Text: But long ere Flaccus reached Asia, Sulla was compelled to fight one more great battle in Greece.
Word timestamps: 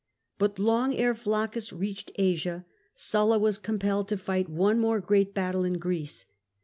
But 0.39 0.57
long 0.57 0.95
ere 0.95 1.13
Flaccus 1.13 1.71
reached 1.71 2.09
Asia, 2.15 2.65
Sulla 2.95 3.37
was 3.37 3.59
compelled 3.59 4.07
to 4.07 4.17
fight 4.17 4.49
one 4.49 4.79
more 4.79 4.99
great 4.99 5.35
battle 5.35 5.63
in 5.63 5.77
Greece. 5.77 6.25